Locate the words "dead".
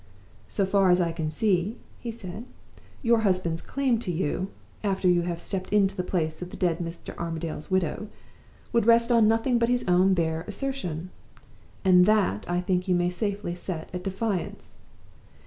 6.57-6.79